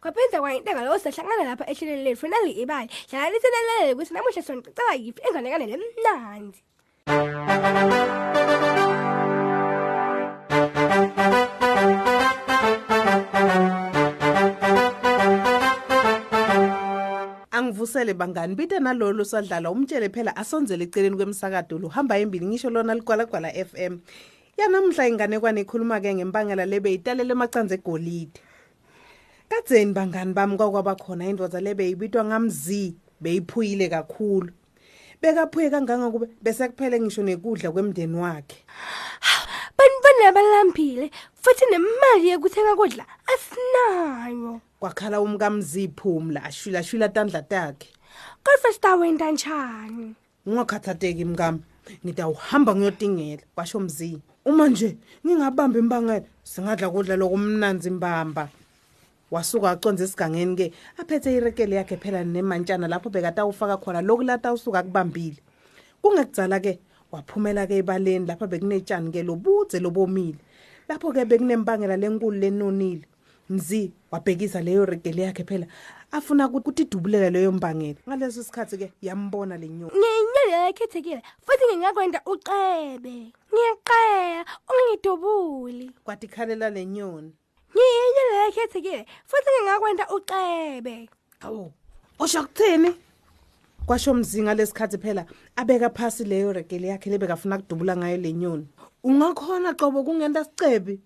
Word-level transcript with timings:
kwaphinda 0.00 0.40
kwayinteka 0.40 0.82
lo 0.84 0.98
sehlangana 0.98 1.44
lapha 1.44 1.64
ehlelweni 1.70 2.04
lethu 2.04 2.26
nali 2.28 2.52
ibali. 2.62 2.88
Hlala 3.10 3.30
lithelelele 3.30 3.92
ukuthi 3.94 4.14
namuhla 4.14 4.42
sonixoxela 4.42 4.94
yiphi 4.94 5.20
enganekane 5.26 5.66
lemnandi 5.72 6.60
angivusele 17.56 18.14
bangani 18.14 18.54
bite 18.54 18.78
nalolu 18.80 19.24
sadlala 19.24 19.70
umtshele 19.70 20.08
phela 20.08 20.36
asonzele 20.36 20.84
eceleni 20.84 21.16
kwemsakado 21.16 21.78
lo 21.78 21.88
hamba 21.88 22.18
embili 22.18 22.46
ngisho 22.46 22.70
lona 22.70 22.94
ligwalagwala 22.94 23.48
FM 23.68 23.98
yanamhla 24.56 25.08
inganekwane 25.08 25.60
ikhuluma 25.60 26.00
ke 26.00 26.14
ngempangela 26.14 26.66
lebe 26.66 26.94
italele 26.94 27.34
macanze 27.34 27.74
egolide. 27.74 28.40
Kadzeni 29.48 29.92
bangani 29.92 30.32
bami 30.32 30.56
kwakwaba 30.56 30.96
khona 30.96 31.28
indvodza 31.28 31.60
lebe 31.60 31.90
ibitwa 31.90 32.24
ngamzi 32.24 32.96
beyiphuyile 33.20 33.88
kakhulu. 33.88 34.50
Bekaphuye 35.22 35.70
kanganga 35.70 36.10
kube 36.10 36.26
bese 36.42 36.68
kuphele 36.68 37.00
ngisho 37.00 37.22
nekudla 37.22 37.70
kwemndeni 37.70 38.16
wakhe. 38.16 38.64
Bantwana 39.76 40.32
balambile 40.32 41.10
futhi 41.34 41.64
nemali 41.70 42.28
yokuthenga 42.30 42.76
kudla 42.76 43.06
asinayo. 43.32 44.60
Kwakhala 44.80 45.20
umkamzi 45.20 45.88
phumla 45.88 46.44
ashwila 46.44 46.82
shwila 46.82 47.08
tandla 47.08 47.42
takhe. 47.42 47.88
Kodwa 48.44 48.72
sitawenta 48.72 49.30
njani? 49.30 50.14
Ungakhathateki 50.46 51.24
mkami 51.24 51.60
ngidawuhamba 52.04 52.74
ngiyotingela 52.76 53.42
kwasho 53.54 53.80
mzi 53.80 54.18
uma 54.46 54.68
nje 54.68 54.96
ngingabamba 55.26 55.78
imbangela. 55.78 56.26
Singadla 56.42 56.90
kudla 56.90 57.16
lokumnanzi 57.16 57.88
imbamba. 57.88 58.48
Wasuka 59.30 59.70
aconze 59.70 60.04
esigangeni 60.04 60.56
ke 60.56 60.72
aphethe 60.98 61.34
irekele 61.34 61.76
yakhe 61.76 61.96
phela 61.96 62.24
nemantshana 62.24 62.88
lapho 62.88 63.10
bekatawufaka 63.10 63.76
khona 63.82 64.00
lokulata 64.00 64.52
usuka 64.52 64.82
kubambile 64.82 65.42
kungekudzala 66.02 66.60
ke 66.60 66.78
waphumela 67.10 67.66
ke 67.66 67.82
ebaleni 67.82 68.26
lapha 68.26 68.46
bekunetshani 68.46 69.10
ke 69.10 69.22
lobudze 69.26 69.80
lobomile. 69.80 70.38
Lapho 70.88 71.12
ke 71.12 71.26
bekunembangela 71.26 71.96
lenkulu 71.96 72.38
lenonile. 72.38 73.02
Mzi 73.50 73.90
wabhekisa 74.10 74.60
leyo 74.62 74.86
regele 74.86 75.22
yakhe 75.22 75.44
phela. 75.44 75.66
Afuna 76.10 76.48
ukuthi 76.48 76.82
idubulela 76.82 77.30
leyo 77.30 77.52
mbangela. 77.52 78.00
Ngaleso 78.08 78.42
sikhathi 78.42 78.78
ke 78.78 78.92
yambona 79.02 79.56
lenyoni 79.56 79.92
ngiyinyoni 79.92 80.70
ekhethekile 80.70 81.22
futhi 81.44 81.64
ngingakwenda 81.66 82.20
ucebe 82.26 83.32
ngiyaqela 83.52 84.44
ungangidubuli 84.68 85.90
kwathi 86.04 86.26
khalela 86.28 86.70
lenyoni 86.70 87.32
ngiyinyoni 87.74 88.34
ekhethekile 88.48 89.06
futhi 89.26 89.48
ngingakwenda 89.52 90.04
ucebe 90.16 91.08
awu 91.40 91.72
usho 92.18 92.42
kuthini 92.42 92.90
kwasho 93.86 94.14
mzinga 94.14 94.54
lesikhathi 94.54 94.98
phela 94.98 95.26
abeka 95.56 95.90
phasi 95.90 96.24
leyo 96.24 96.52
regele 96.52 96.88
yakhe 96.88 97.10
lebekafuna 97.10 97.58
kudubula 97.58 97.96
ngayo 97.96 98.16
lenyoni 98.16 98.66
ungakhona 99.04 99.74
qobo 99.74 100.02
kungenta 100.02 100.44
sicebi 100.44 101.00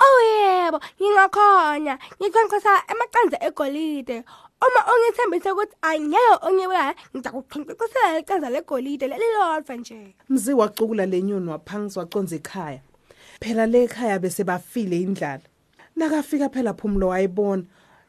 Oh 0.00 0.18
yebo, 0.24 0.78
ngingakhona. 1.00 1.98
Ngikhonkotha 2.20 2.72
emaqanza 2.90 3.36
egolide. 3.46 4.24
Uma 4.62 4.80
ungithembise 4.92 5.50
ukuthi 5.50 5.74
angeke 5.82 6.46
ungibulala, 6.46 6.94
ngizakuqhunqisela 7.14 8.18
iqanza 8.22 8.50
legolide 8.50 9.06
lelilodwa 9.08 9.76
nje. 9.76 10.14
mzi 10.28 10.52
wacukula 10.54 11.06
lenyoni 11.06 11.50
waphangisa 11.50 12.00
waconza 12.00 12.36
ekhaya 12.36 12.80
phela 13.40 13.66
le 13.66 13.84
ekhaya 13.84 14.18
bese 14.18 14.44
bafile 14.44 15.00
indlala 15.02 15.42
nakafika 15.96 16.48
phela 16.48 16.74
phumulo 16.74 17.08
wayibona 17.08 17.64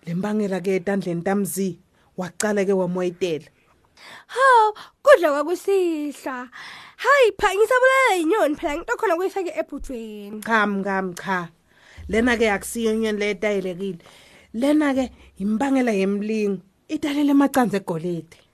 lembangela 0.06 0.60
ke 0.62 0.76
etandleni 0.76 1.22
tamzi 1.22 1.80
waqala 2.18 2.66
ke 2.66 2.74
wamoyitela 2.74 3.50
Haw, 4.28 4.74
kudla 5.04 5.32
kwakusihla. 5.32 6.50
Hayi 6.98 7.32
pha 7.40 7.50
ngisabulala 7.56 8.16
inyoni 8.22 8.56
phela 8.56 8.78
ngito 8.78 8.98
khona 8.98 9.16
kuyifake 9.16 9.52
ebhudweni. 9.58 10.42
cha 10.44 10.68
mngami 10.68 11.14
cha 11.16 11.48
lena 12.10 12.38
ke 12.38 12.52
akusiyo 12.52 12.94
inyoni 12.94 13.20
le 13.20 13.30
etayelekile 13.30 14.04
lena 14.54 14.94
ke 14.94 15.12
imbangela 15.40 15.92
yemlingo 15.92 16.62
italele 16.88 17.32
amacanza 17.32 17.78
egolide 17.78 18.38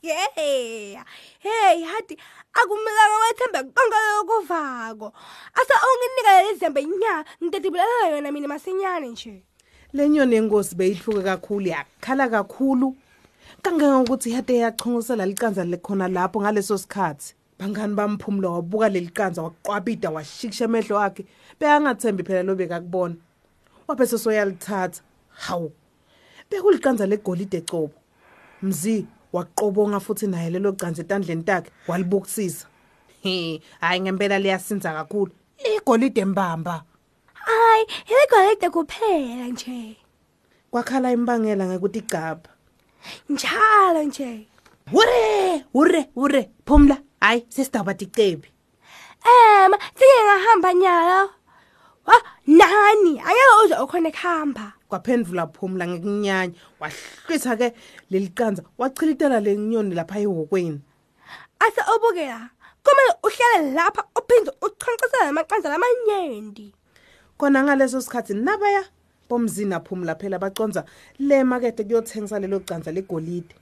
Yeah. 0.00 1.04
Hey, 1.40 1.82
hadi 1.82 2.16
akumela 2.54 3.02
wethemba 3.20 3.62
konke 3.62 3.96
lokuvako. 4.16 5.12
Asa 5.54 5.74
unginika 5.84 6.42
lezembe 6.42 6.84
nya, 6.84 7.24
ngidedibulala 7.42 8.08
yona 8.08 8.32
mina 8.32 8.48
masinyane 8.48 9.08
nje. 9.08 9.42
lenyoni 9.92 10.34
yenkosi 10.34 10.76
beyihluke 10.76 11.22
kakhulu 11.22 11.66
yakhala 11.66 12.28
kakhulu 12.28 12.96
kangangokuthi 13.62 14.32
yade 14.32 14.56
yachongosela 14.56 15.26
licanza 15.26 15.64
lekhona 15.64 16.08
lapho 16.08 16.40
ngaleso 16.40 16.78
sikhathi 16.78 17.34
bangani 17.58 17.94
bamphumulo 17.94 18.52
wabuka 18.52 18.88
lelicanza 18.88 19.42
waqwabida 19.42 20.10
washikisha 20.10 20.64
amehlo 20.64 20.98
akhe 21.00 21.24
beyangathembi 21.60 22.22
phela 22.24 22.42
lo 22.42 22.54
bekakubona 22.54 23.14
wabese 23.88 24.18
soyalithatha 24.18 25.02
hawu 25.30 25.72
bekulicanza 26.50 27.06
legolide 27.06 27.60
cobo 27.60 27.94
mzi 28.62 29.06
waqobonga 29.32 30.00
futhi 30.00 30.26
naye 30.26 30.50
lelo 30.50 30.72
canza 30.72 31.02
etandleni 31.02 31.42
takhe 31.42 31.70
walibukisisa 31.88 32.66
he 33.22 33.60
hayi 33.80 34.00
ngempela 34.00 34.38
liyasinza 34.38 34.92
kakhulu 34.92 35.32
igolide 35.76 36.24
mbamba 36.24 36.84
Ay, 37.48 37.84
ilegolide 38.10 38.70
kuphela 38.70 39.46
nje. 39.48 39.96
kwakhala 40.70 41.12
imbangela 41.12 41.66
ngekuthi 41.66 41.98
igabha 41.98 42.50
Njalo 43.28 44.02
nje. 44.02 44.46
Hure, 44.92 45.64
hure, 45.72 46.08
hure. 46.14 46.50
Phumla. 46.66 46.96
Hayi, 47.20 47.46
sesidaba 47.48 47.94
ticebi. 47.94 48.48
Ema, 49.24 49.78
sike 49.94 50.24
ngahamba 50.24 50.74
nyalo. 50.74 51.30
Wa, 52.06 52.14
nani? 52.46 53.20
Angeke 53.20 53.64
uze 53.64 53.74
ukhona 53.74 54.08
ekhamba. 54.08 54.72
Kwaphendula 54.88 55.46
Phumla 55.46 55.86
ngekunyanya, 55.86 56.54
wahlwitha 56.80 57.56
ke 57.56 57.74
lelicanza, 58.10 58.62
wachilitela 58.78 59.40
lenyoni 59.40 59.94
lapha 59.94 60.18
ehokweni. 60.20 60.80
Ase 61.60 61.82
ubukela. 61.94 62.50
Kumele 62.84 63.12
uhlale 63.22 63.74
lapha 63.74 64.04
uphinde 64.16 64.50
uchoncisele 64.62 65.28
amaqanza 65.28 65.68
lamanyenti. 65.68 66.72
Kona 67.36 67.62
ngaleso 67.64 68.00
sikhathi 68.00 68.34
nabaya 68.34 68.84
bomzina 69.28 69.80
Phumla 69.80 70.14
phela 70.14 70.38
baconza 70.38 70.84
le 71.18 71.44
market 71.44 71.76
kuyothengisa 71.76 72.40
lelo 72.40 72.60
canza 72.60 72.92
legolide. 72.92 73.54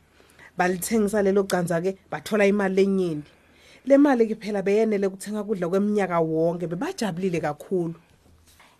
Balithengisa 0.56 1.22
lelo 1.22 1.44
canza 1.44 1.80
ke 1.80 1.98
bathola 2.10 2.46
imali 2.46 2.74
lenyindi. 2.74 3.30
Le 3.86 3.96
mali 3.98 4.26
ke 4.26 4.34
phela 4.34 4.62
beyenele 4.62 5.06
ukuthenga 5.06 5.44
kudla 5.46 5.68
kweminyaka 5.68 6.18
wonke 6.20 6.66
bebajabulile 6.66 7.40
kakhulu. 7.40 7.94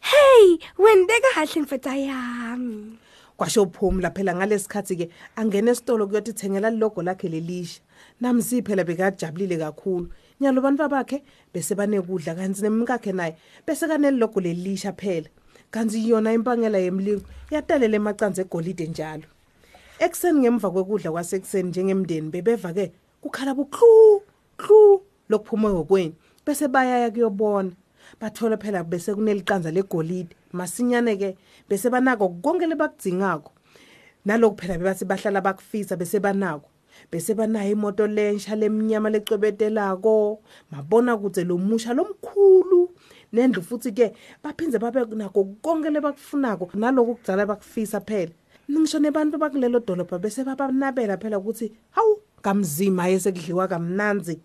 Hey, 0.01 0.59
wendeka 0.79 1.31
kahle 1.35 1.63
mfethu 1.63 1.95
yami. 1.95 2.99
kwasho 3.37 3.67
phumla 3.67 4.11
phela 4.11 4.35
ngalesikhathi 4.35 4.97
ke 4.97 5.11
angena 5.37 5.71
esitolo 5.71 6.09
kuyothi 6.09 6.33
thengela 6.33 6.71
logo 6.71 7.03
lakhe 7.03 7.29
lelisha. 7.29 7.81
Namsi 8.21 8.63
phela 8.63 8.83
bekajabulile 8.83 9.59
kakhulu. 9.59 10.11
Nyalo 10.41 10.61
bantu 10.61 10.89
bakhe 10.89 11.23
bese 11.55 11.75
banekudla 11.79 12.35
kanti 12.35 12.63
nemkakhe 12.63 13.13
naye 13.13 13.37
bese 13.67 13.87
kanelogo 13.87 14.41
lelisha 14.41 14.93
phela. 14.93 15.29
Kanti 15.71 16.09
yona 16.09 16.33
impangela 16.33 16.79
yemlingo 16.79 17.23
yatalela 17.51 17.97
emacanza 17.97 18.43
egolide 18.43 18.87
njalo. 18.87 19.29
Ekseni 20.01 20.41
ngemva 20.41 20.71
kwekudla 20.71 21.13
kwasekuseni 21.13 21.69
njengemndeni 21.69 22.31
bebeva 22.31 22.73
ke 22.75 22.93
kukhala 23.23 23.55
buklu 23.55 24.23
klu 25.27 25.39
lokuphuma 25.39 25.71
ngokweni 25.71 26.15
bese 26.47 26.69
bayaya 26.69 27.11
kuyobona. 27.11 27.73
Bathola 28.21 28.57
phela 28.57 28.85
bese 28.85 29.15
kunelicanza 29.15 29.71
legolide 29.71 30.37
masinyane 30.53 31.17
ke 31.19 31.37
bese 31.69 31.91
banako 31.91 32.29
konke 32.43 32.67
lebakudzingako 32.67 33.53
nalokhu 34.25 34.57
phela 34.57 34.79
bebathi 34.79 35.05
bahlala 35.05 35.41
bakufisa 35.41 35.97
bese 35.97 36.21
banako 36.21 36.71
bese 37.11 37.35
banayo 37.35 37.73
imoto 37.73 38.07
lensha 38.07 38.57
lemnyama 38.57 39.11
lecwebetelako 39.11 40.41
mabona 40.71 41.17
kudze 41.17 41.45
lomusha 41.45 41.95
lomkhulu 41.95 42.91
nendlu 43.33 43.63
futhi 43.63 43.93
ke 43.93 44.13
baphindze 44.43 44.79
babe 44.79 45.05
nako 45.17 45.45
konke 45.63 45.91
lebakufunako 45.91 46.71
naloku 46.75 47.15
kudzala 47.15 47.47
bakufisa 47.47 48.01
phela. 48.01 48.33
Ngisho 48.71 48.99
nebantu 48.99 49.39
bakulelo 49.39 49.81
dolobha 49.81 50.19
bese 50.19 50.45
babanabela 50.45 51.17
phela 51.17 51.39
ukuthi 51.39 51.73
hawu 51.91 52.23
kamzima 52.43 53.09
yesekudliwa 53.09 53.69
kamnanzi. 53.69 54.41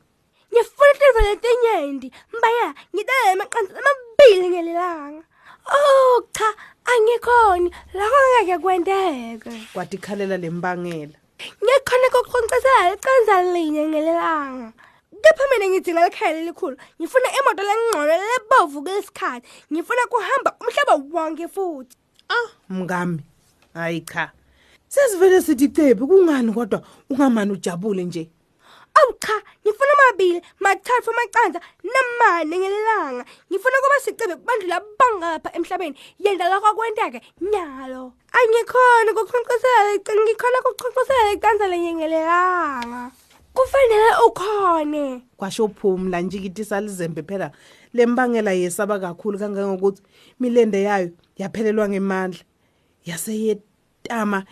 Ngifuna 1.12 1.30
izinto 1.30 1.30
letinyendi. 1.30 2.12
Mbaya, 2.38 2.74
ngidala 2.96 3.32
amaqanza 3.34 3.74
amabili 3.80 4.50
ngelilanga. 4.50 5.24
Oh 5.68 6.22
cha, 6.34 6.54
angikhoni. 6.86 7.72
Lakho 7.94 8.16
ngeke 8.44 8.58
kwenteke. 8.62 9.68
kwathi 9.74 9.98
khalela 9.98 10.38
lembangela 10.38 11.18
Ngikhona 11.64 12.08
kokuqonqosela 12.12 12.94
icanza 12.96 13.54
linye 13.54 13.88
ngelilanga. 13.88 14.74
Kepha 15.22 15.44
mina 15.52 15.68
ngidinga 15.68 16.02
lekhaya 16.02 16.34
lelikhulu. 16.34 16.78
Ngifuna 17.00 17.28
imoto 17.40 17.64
lengqono 17.64 18.06
lebovu 18.08 18.82
kulesikhathi. 18.82 19.48
Ngifuna 19.72 20.08
kuhamba 20.08 20.56
umhlaba 20.60 20.94
wonke 21.12 21.48
futhi. 21.48 21.98
ah 22.30 22.50
mngami 22.70 23.20
hayi 23.74 24.02
cha 24.02 24.32
sesivele 24.88 25.42
sithi 25.42 25.68
cebi 25.68 26.06
kungani 26.06 26.54
kodwa 26.54 26.82
ungamani 27.10 27.52
ujabule 27.52 28.04
nje 28.04 28.30
awu 29.02 29.14
cha 29.20 29.36
ngifuna 29.64 29.92
amabili 29.94 30.42
mathathu 30.60 31.12
amacandza 31.12 31.60
namane 31.84 32.58
ngelilanga 32.58 33.26
ngifuna 33.50 33.78
kuba 33.84 33.98
sicebe 34.04 34.36
kubantu 34.36 34.68
labangapha 34.68 35.50
emhlabeni. 35.56 35.96
Yendala 36.20 36.60
kwakwenteke 36.60 37.22
nyalo. 37.42 38.14
Angikhona 38.38 39.12
kuqonqosela 39.14 39.92
ngikhona 39.98 40.58
kuqonqosela 40.66 41.32
icandza 41.34 41.68
lenye 41.68 41.94
ngelilanga 41.96 43.12
kufanele 43.54 44.12
ukhone. 44.28 45.22
Kwasho 45.38 45.68
phumla 45.68 46.22
njikiti 46.22 46.66
salizembe 46.66 47.24
phela. 47.24 47.52
Lembangela 47.94 48.52
yesaba 48.52 49.00
kakhulu 49.00 49.40
kangangokuthi 49.40 50.02
milende 50.40 50.82
yayo 50.82 51.10
yaphelelwa 51.38 51.90
ngemandla. 51.90 52.44
Yaseyetama 53.06 54.46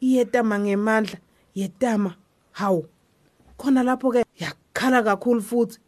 iyetama 0.00 0.58
ngemandla 0.58 1.18
yetama. 1.54 2.14
Hawu. 2.52 2.86
Khona 3.58 3.82
lapho 3.82 4.12
ke 4.12 4.24
yakhala 4.38 5.02
kakhulu 5.02 5.42
futhi 5.42 5.78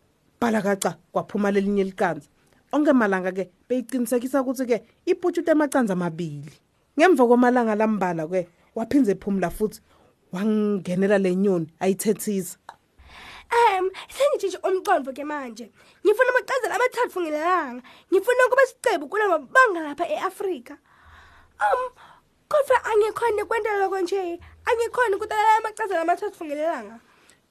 bhala 0.41 0.63
kaca 0.63 0.97
kwaphuma 1.13 1.51
lelinye 1.51 1.85
likanza 1.85 2.29
onke 2.73 2.93
malanga 2.93 3.33
ke 3.33 3.51
beyiqinisekisa 3.69 4.43
ukuthi 4.43 4.67
ke 4.67 4.77
iphutshute 5.07 5.51
amacanza 5.53 5.93
amabili 5.93 6.53
ngemva 6.99 7.27
kwamalanga 7.27 7.75
lambala 7.75 8.27
ke 8.29 8.49
waphinze 8.75 9.15
phumla 9.15 9.51
futhi 9.51 9.81
wangenela 10.33 11.19
lenyoni 11.19 11.67
ayithethisa 11.81 12.59
Em, 13.49 13.91
sengitshitshe 14.13 14.61
umqondo 14.61 15.13
ke 15.13 15.25
manje. 15.25 15.73
Ngifuna 16.05 16.31
amacazelo 16.33 16.75
amathathu 16.75 17.21
ngelanga. 17.21 17.83
Ngifuna 18.13 18.47
ukuba 18.47 18.65
sicebo 18.69 19.09
kulabo 19.09 19.39
banga 19.49 19.81
lapha 19.81 20.05
eAfrika. 20.05 20.77
Um, 21.57 21.83
kodwa 22.49 22.77
angikhona 22.85 23.45
kwenta 23.49 23.79
lokho 23.81 24.01
nje. 24.01 24.41
Angikhona 24.69 25.17
ukutala 25.17 25.57
amacazelo 25.59 26.01
amathathu 26.01 26.45
ngelanga. 26.45 27.01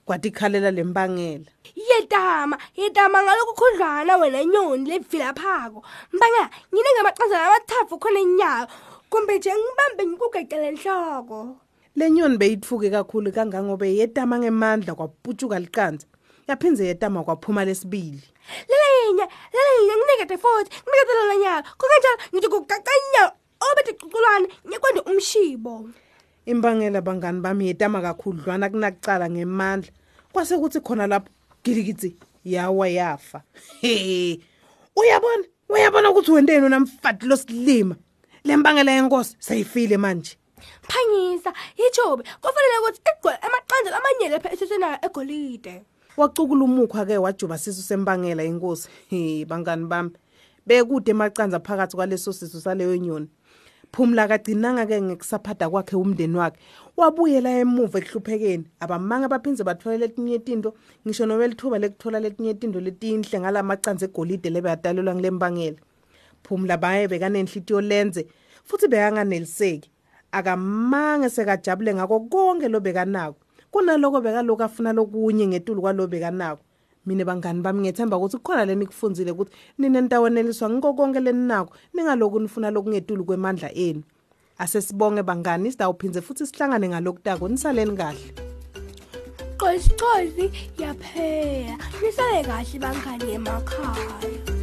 Kwathi 0.07 0.31
khalela 0.31 0.71
lembangela 0.71 1.51
Yedama, 1.75 2.57
yedama 2.75 3.23
ngalokho 3.23 3.53
khudlwana 3.59 4.17
wena 4.17 4.43
nyoni 4.43 4.89
levila 4.89 5.33
phako. 5.33 5.83
Mbanga, 6.13 6.49
ngine 6.73 6.89
ngamacazelo 6.95 7.43
amathathu 7.47 7.99
khona 7.99 8.19
inyawo. 8.19 8.67
Kumbe 9.09 9.37
nje 9.37 9.51
ngibambe 9.51 10.03
ngikugeqele 10.05 10.67
enhloko. 10.67 11.57
lenyoni 11.95 12.37
beyitfuke 12.37 12.89
kakhulu 12.89 13.31
kangangobe 13.31 13.95
yetama 13.95 14.39
ngemandla 14.39 14.95
kwaputshuka 14.95 15.59
likanza 15.59 16.07
yaphinze 16.47 16.85
yetama 16.85 17.23
kwaphuma 17.23 17.65
lesibili 17.65 18.21
Lelenya, 18.69 19.27
lelenya 19.53 19.95
nginekade 19.97 20.37
futhi, 20.37 20.71
nginekade 20.87 21.13
lona 21.19 21.35
nyalo. 21.35 21.63
Kungenjalo 21.77 22.17
ngithi 22.31 22.47
kuqaqanya 22.53 23.23
obethe 23.67 23.91
xukulwane 23.99 24.47
ngikwende 24.67 25.01
umshibo. 25.09 25.89
Imbangela 26.47 27.01
bangani 27.01 27.41
bami 27.41 27.67
yetama 27.67 28.01
kakhudlwana 28.01 28.69
kunakucala 28.69 29.29
ngemandla. 29.29 29.91
Kwase 30.31 30.57
kuthi 30.57 30.79
khona 30.79 31.07
lapho 31.07 31.29
gilikitsi 31.63 32.15
yawa 32.45 32.87
yafa. 32.87 33.43
He 33.81 34.39
uyabona? 34.95 35.43
Uyabona 35.69 36.09
ukuthi 36.09 36.31
wenteni 36.31 36.65
unamfati 36.65 37.25
losilima? 37.25 37.95
Lembangela 38.43 38.91
yenkosi 38.91 39.35
sayifile 39.39 39.97
manje. 39.97 40.37
Phangisa, 40.81 41.53
yijobe, 41.77 42.23
kufanele 42.41 42.77
ukuthi 42.81 43.01
igcwele 43.11 43.37
amaqanza 43.37 43.97
amanye 43.97 44.29
lapha 44.29 44.53
esisenayo 44.53 44.97
egolide. 45.05 45.83
wacukula 46.17 46.63
umukhwa 46.63 47.05
ke 47.05 47.17
wajuba 47.17 47.57
sisu 47.57 47.81
sembangela 47.81 48.43
inkosi 48.43 48.89
he 49.09 49.45
bangani 49.45 49.85
bami. 49.85 50.11
Bekude 50.65 51.11
emacanza 51.11 51.59
phakathi 51.59 51.95
kwaleso 51.95 52.33
sisu 52.33 52.61
saleyo 52.61 52.97
nyoni. 52.97 53.27
Phumla 53.91 54.27
kagcinanga 54.27 54.85
ke 54.85 55.01
ngekusaphatha 55.01 55.69
kwakhe 55.69 55.95
umndeni 55.95 56.37
wakhe. 56.37 56.59
Wabuyela 56.97 57.49
emuva 57.49 57.99
ekuhluphekeni 57.99 58.65
abamanga 58.79 59.27
baphinze 59.27 59.63
bathola 59.63 59.97
letinye 59.97 60.39
tinto 60.39 60.73
ngisho 61.05 61.25
nobelithuba 61.25 61.77
lekuthola 61.79 62.19
letinye 62.19 62.53
tinto 62.53 62.79
letinhle 62.79 63.39
ngalamacanza 63.39 64.05
egolide 64.05 64.49
lebe 64.49 64.69
adalelwa 64.71 65.15
ngilembangela 65.15 65.79
phumla 66.43 66.77
baye 66.77 67.07
bekanenhlitiyo 67.07 67.81
lenze 67.81 68.27
futhi 68.63 68.87
bekanganeliseki. 68.87 69.89
Akamange 70.31 71.29
sekajabule 71.29 71.93
ngako 71.93 72.19
konke 72.29 72.67
lo 72.67 72.79
bekanako. 72.79 73.37
Kunaloko 73.71 74.21
bekaloko 74.21 74.63
afuna 74.63 74.93
lokunye 74.93 75.47
ngetulu 75.47 75.81
kwalo 75.81 76.07
bekanako. 76.07 76.61
Mina 77.07 77.25
bangani 77.25 77.61
bami 77.61 77.81
ngethemba 77.81 78.17
ukuthi 78.17 78.37
kukhona 78.37 78.65
leni 78.65 78.85
kufunzile 78.85 79.31
ukuthi 79.31 79.51
ninentaweneliswa 79.77 80.69
ngiko 80.69 80.93
konke 80.93 81.19
leninako 81.19 81.73
ningaloku 81.93 82.39
nifuna 82.39 82.71
lokungetulu 82.71 83.25
kwemandla 83.25 83.71
enu 83.73 84.03
asesibonge 84.57 85.23
bangani 85.23 85.71
sidawuphinze 85.71 86.21
futhi 86.21 86.45
sihlangane 86.45 86.89
ngalokutako 86.89 87.47
nisaleni 87.47 87.97
kahle 87.97 88.47
Qosi 89.57 89.89
qosi 89.99 90.45
yaphela. 90.77 91.77
Nisale 92.01 92.43
kahle 92.45 92.79
bangani 92.79 93.31
emakhaya. 93.33 94.56